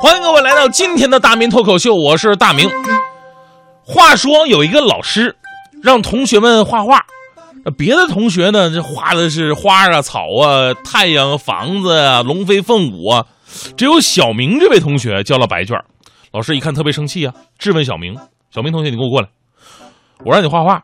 [0.00, 2.70] 欢迎各位来到今天的大明脱口秀，我是大明。
[3.84, 5.36] 话说有一个老师
[5.82, 7.04] 让同学们画画，
[7.76, 13.26] 别的同学呢这画的是花啊、草啊、太阳、房子啊、龙飞凤舞啊，
[13.76, 15.76] 只有小明这位同学交了白卷。
[16.32, 18.16] 老师一看特别生气啊，质问小明
[18.50, 19.28] ：“小明同学，你给我过来，
[20.24, 20.82] 我让你画画，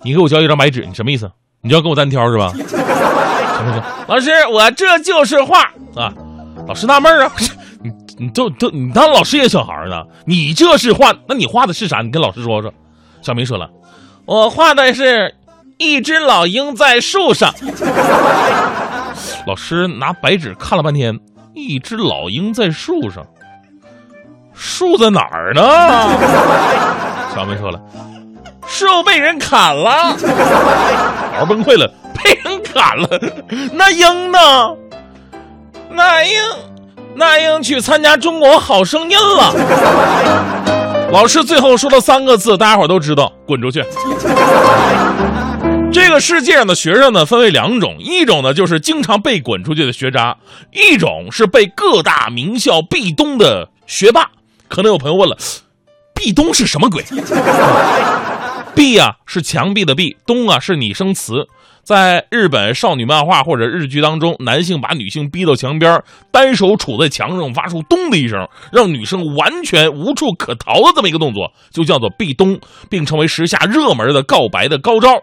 [0.00, 1.30] 你给我交一张白纸，你什么意思？
[1.60, 5.60] 你就要跟我单挑是吧？” 小明说：“老师，我这就是画
[5.94, 6.10] 啊。”
[6.66, 7.30] 老师纳闷啊。
[8.18, 10.04] 你都都你当老师也小孩呢？
[10.24, 11.12] 你这是画？
[11.28, 12.00] 那你画的是啥？
[12.00, 12.72] 你跟老师说说。
[13.22, 13.68] 小明说了，
[14.24, 15.34] 我画的是
[15.78, 17.52] 一只老鹰在树上。
[19.46, 21.18] 老师拿白纸看了半天，
[21.54, 23.26] 一只老鹰在树上，
[24.54, 25.62] 树在哪儿呢？
[27.34, 27.80] 小明说了，
[28.66, 30.16] 树被人砍了。
[31.34, 31.92] 老师崩溃了，
[32.22, 33.08] 被人砍了，
[33.72, 34.38] 那鹰呢？
[35.90, 36.32] 那鹰。
[37.18, 41.10] 那英去参加《中国好声音》了。
[41.10, 43.82] 老师最后说了三个字，大家伙都知道：滚出去。
[45.90, 50.36] 这个世界上的学生呢，分为两种，一种呢就是经常被滚出去的学渣，
[50.72, 54.28] 一种是被各大名校壁咚的学霸。
[54.68, 55.38] 可能有朋友问了，
[56.14, 57.02] 壁咚是什么鬼？
[58.76, 61.48] 壁啊是墙壁的壁，咚啊是拟声词。
[61.82, 72.60] 在日本少女漫画或者日剧当中，男性把女性逼到墙边，单手杵在墙上，发出“咚”的一声，让女生完全无处可逃的这么一个动作，就叫做壁咚，
[72.90, 75.14] 并成为时下热门的告白的高招。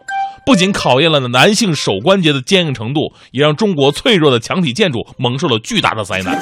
[0.46, 6.40] 不仅考验了男性手关节的坚硬程度，也让中国脆弱的墙体建筑蒙受了巨大的灾难。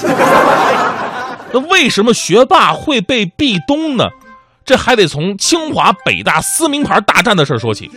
[1.52, 4.08] 那为什么学霸会被壁咚呢？
[4.72, 7.91] 这还得从清华北大撕名牌大战的事说起。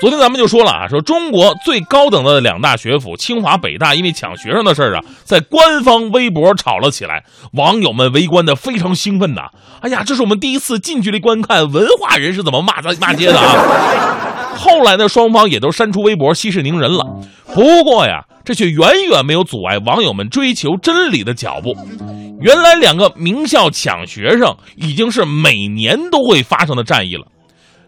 [0.00, 7.22] 昨天咱们就说了啊，说中国最高等的两大学府清华北大，因为抢学生的事儿啊，在官方微博吵了起来，
[7.52, 9.42] 网友们围观的非常兴奋呐。
[9.82, 14.50] 哎呀，这是我们第一次近距离观看文化人是怎么骂骂街的啊！
[14.56, 17.04] 后来呢，双方也都删除微博，息事宁人了。
[17.54, 21.76] 不过呀，这却远远没有阻碍网友们追求真理的脚步。
[22.40, 27.26] 原来两个名校抢学生已经是每年都会发生的战役了。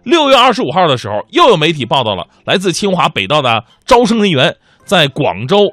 [0.05, 5.73] 六月二十五号的时候，又有媒体报道了来自清华北大的招生人员在广州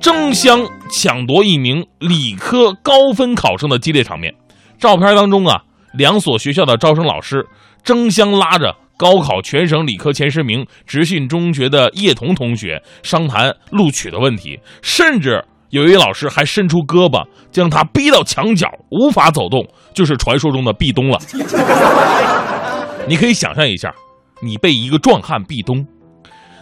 [0.00, 4.34] 争相抢夺一名理科高分考生的激烈场面。
[4.78, 7.46] 照片当中啊，两所学校的招生老师
[7.84, 19.64] 争相拉着高考全省理科前十名直信中学的叶童同学商谈录取的问题，甚至有一位老师还伸出胳膊将他逼到墙角，无法走动，
[19.94, 21.18] 就是传说中的壁咚了。
[23.06, 23.92] 你可以想象一下，
[24.42, 25.86] 你被一个壮汉壁咚，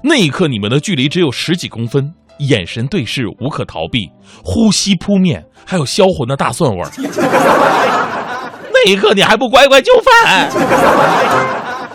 [0.02, 4.10] 那一刻你们的距离只有十几公分，眼神对视无可逃避，
[4.44, 6.90] 呼吸扑面，还有销魂的大蒜味儿。
[8.72, 10.50] 那一刻你还不乖乖就范？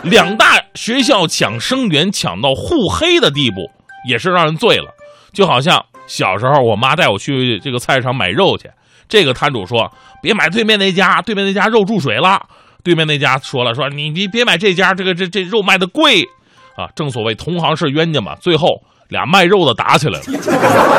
[0.02, 3.70] 两大学校抢生源抢到互黑的地步，
[4.08, 4.86] 也是让人醉了。
[5.32, 8.70] 就好像小时候我妈带我去这个菜市场买肉去，
[9.08, 9.90] 这个摊主说
[10.22, 12.40] 别买对面那家，对面那家肉注水了。
[12.82, 16.22] 对面那家说了，说你你别买这家，这个这这肉卖的贵，
[16.76, 18.34] 啊，正所谓同行是冤家嘛。
[18.34, 18.68] 最后
[19.08, 20.24] 俩卖肉的打起来了，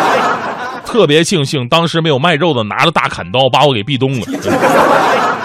[0.83, 4.25] 特别庆幸当时没有卖肉的拿着大砍刀把我给壁咚了。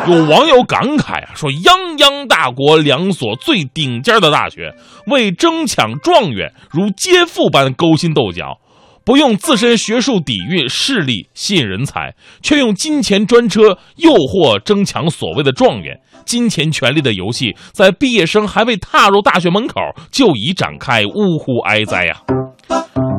[0.06, 4.74] 有网友感慨啊，说泱泱大国两所最顶尖的大学
[5.08, 8.58] 为争抢状元如接父般勾心斗角。
[9.10, 19.80] 不用自身学术底蕴、势力吸引人才，却用金钱专车诱惑争抢所谓的状元，金钱权力的游戏在毕业生还未踏入大学门口
[20.12, 22.22] 就已展开，呜呼哀哉呀！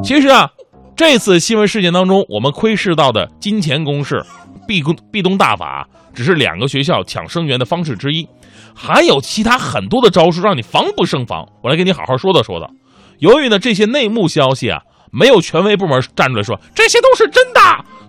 [0.01, 0.49] 其实啊，
[0.95, 4.23] 这次新闻事件当中，我们窥视到的金钱攻势、
[4.65, 8.25] 壁咚壁咚大法，只是两个学校抢生源的方式之一，
[8.73, 11.45] 还有其他很多的招数让你防不胜防。
[11.61, 12.71] 我来给你好好说道说道。
[13.19, 14.83] 由于呢这些内幕消息啊。
[15.11, 17.59] 没有权威部门站出来说这些都是真的，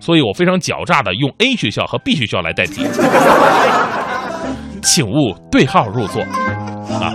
[0.01, 2.87] 所以我非常狡诈的用 A 学校和 B 学校来代替，
[4.83, 7.13] 请勿对号入座啊。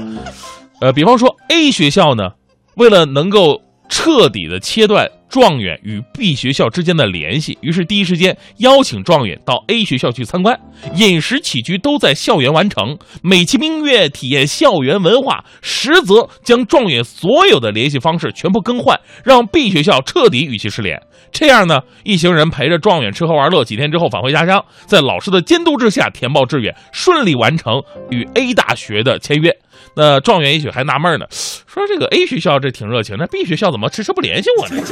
[0.82, 2.30] 呃，比方说 A 学校呢，
[2.76, 5.10] 为了能够彻底的切断。
[5.30, 10.60] 状元与 B 学校之间的联系，于是第一时间邀请状元到 A 学校去参观，
[10.96, 21.02] 饮食起居都在校园完成，美其名曰体验校园文化，实则将状元所有的联系方式全部更换，让 B 学校彻底与其失联。
[21.32, 29.56] 这样呢，一行人陪着状元吃喝玩乐，几天之后返回家乡，在老师的监督之下填报志愿，顺利完成与 A 大学的签约。
[29.96, 31.26] 那状元也许还纳闷呢，
[31.68, 34.84] 说这个 A 学校这挺热情，那 B 学校怎么迟迟不联系我呢？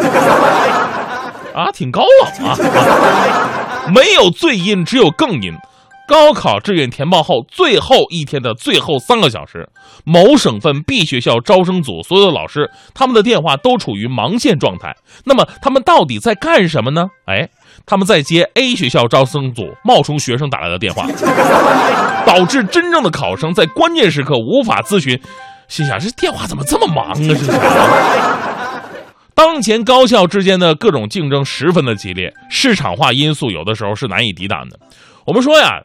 [1.54, 2.58] 啊，挺高冷啊！
[3.94, 5.56] 没有最阴，只有更阴。
[6.08, 9.68] 高考志愿填报后最后一天的最后三个小时，
[10.04, 14.96] 某省份 B 学校招生组所有的老师，他们的电话都处于忙线状态。
[15.24, 17.08] 那么他们到底在干什么呢？
[17.26, 17.50] 哎，
[17.88, 21.08] 他们在接 A 学校招生组冒充学生打来的电话，
[22.24, 25.20] 导致真正的考生在关键时刻无法咨询，
[25.68, 27.14] 心想这电话怎么这么忙啊？
[27.16, 27.52] 这是。
[29.34, 34.80] 当前高校之间的各种竞争十分的激烈，市场化因素有的时候是难以抵挡的。
[35.26, 35.82] 我们说呀。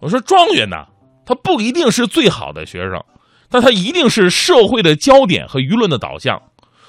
[0.00, 0.86] 我说状元呢，
[1.26, 3.04] 他不一定是最好的学生，
[3.50, 6.40] 但他一定是社会的焦点和舆论的导向。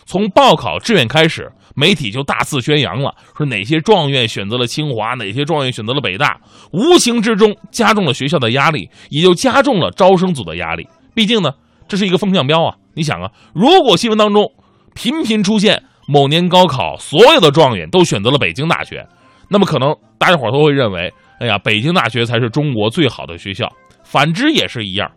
[0.05, 6.39] 从报考志愿开始，媒体就大肆宣扬了，说哪些状元选择了清华，哪些状元选择了北大，
[6.71, 10.87] 无形之中加重了学校的压力，也就加重了招生组的压力。
[11.13, 11.53] 毕竟呢，
[11.87, 12.75] 这是一个风向标啊。
[12.93, 14.51] 你想啊，如果新闻当中
[14.95, 19.07] 频频出现某年高考所有的状元都选择了北京大学，
[19.49, 21.13] 那么可能大家伙都会认为。
[21.41, 23.67] 哎呀，北京大学才是中国最好的学校，
[24.03, 25.09] 反之也是一样。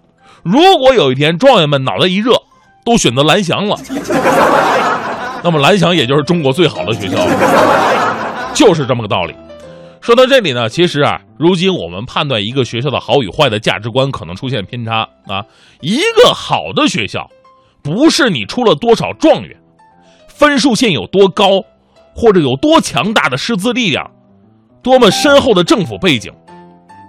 [0.42, 2.32] 如果有一天状元们脑袋一热，
[2.82, 3.76] 都选择蓝翔了，
[5.44, 9.34] 那么蓝翔也就是中国最好的学校了，就是这么个道理。
[10.00, 15.44] 说到这里呢，其实啊，如今我们判断一个学校的好与坏的价值观可能出现偏差啊。
[15.82, 17.28] 一个好的学校，
[17.82, 19.54] 不是你出了多少状元，
[20.26, 21.60] 分数线有多高，
[22.14, 24.10] 或者有多强大的师资力量。
[24.84, 26.30] 多么深厚的政府背景，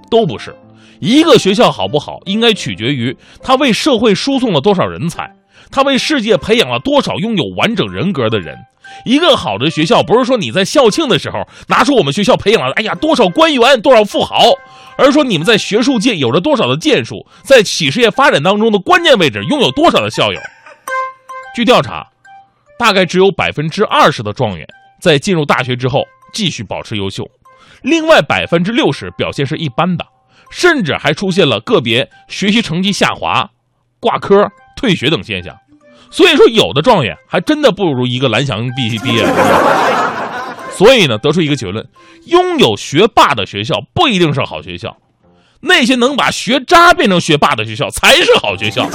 [0.09, 0.55] 都不是。
[1.01, 5.29] 一个学校好不好，应该取决于他为社会输送了多少人才，
[5.69, 8.57] 他为世界培养了多少拥有完整人格的人。
[9.03, 14.37] 一个好的学校，不是说你在校庆的时候拿出我们学校培养了，哎呀多少官员、多少富豪，
[14.97, 20.39] 而是说你们在学术界有着多少的建树，在企事业发展当中的关键位置，拥有多少的校友。
[21.53, 22.07] 据调查，
[22.79, 24.65] 大概只有百分之二十的状元
[25.01, 27.27] 在进入大学之后继续保持优秀。
[27.81, 30.05] 另外百分之六十表现是一般的，
[30.49, 33.49] 甚至还出现了个别学习成绩下滑、
[33.99, 35.55] 挂科、退学等现象。
[36.11, 39.33] 所以说，有的状元还真的不如一个蓝翔毕毕业的。
[40.71, 41.85] 所以呢，得出一个结论：
[42.27, 44.97] 拥有学霸的学校不一定是好学校，
[45.61, 48.87] 那些能把学渣变成学霸的学校才是好学校。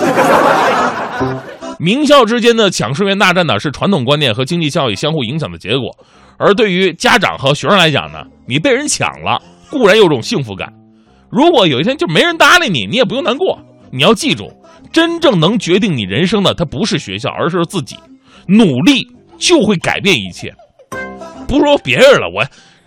[1.80, 5.90] 名校之间的抢生源大战呢，是传统观念和经济效益相互影响的结果。
[6.36, 9.40] 而对于家长和学生来讲呢，你被人抢了，
[9.70, 10.70] 固然有种幸福感。
[11.30, 13.58] 如果有一天就没人搭理你，你也不用难过。
[13.90, 14.52] 你要记住，
[14.92, 17.96] 真正能决定你人生的，它不是学校，而是自己。
[18.46, 20.52] 努力就会改变一切。
[21.48, 22.44] 不说别人了，我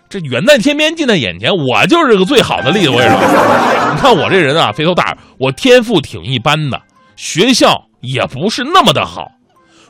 [0.08, 2.90] 这远在天边近在眼前，我就是个最好的例子。
[2.92, 6.80] 我跟你说，你看我这人啊，肥头大耳，我天赋挺一般的，
[7.16, 7.86] 学校。
[8.04, 9.32] 也不是那么的好。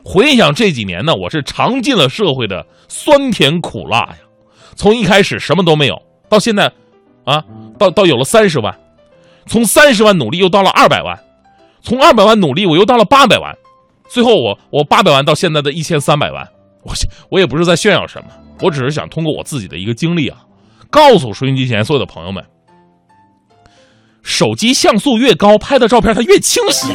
[0.04, 4.16] 回想这几年呢，我是尝尽了社会的酸甜苦辣呀。
[4.76, 6.72] 从一开始什么都没有，到现在，
[7.24, 7.44] 啊，
[7.78, 8.74] 到到有了三十万，
[9.46, 11.18] 从三十万努力又到了二百万，
[11.82, 13.54] 从二百万努力我又到了八百万，
[14.08, 16.46] 最后我我八百万到现在的一千三百万。
[16.82, 16.92] 我
[17.30, 18.28] 我也不是在炫耀什么，
[18.60, 20.38] 我只是想通过我自己的一个经历啊，
[20.90, 22.44] 告诉收音机前所有的朋友们。
[24.22, 26.88] 手机像素越高，拍的照片它越清晰。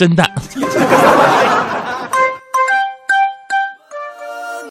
[0.00, 0.24] 真的。